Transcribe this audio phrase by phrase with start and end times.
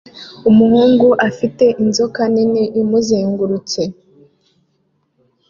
[0.49, 3.81] Umuhungu afite inzoka nini imuzengurutse